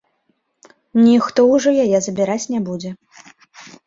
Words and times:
Ніхто 1.07 1.43
ўжо 1.51 1.73
яе 1.83 1.99
забіраць 2.05 2.49
не 2.55 2.59
будзе. 2.71 2.89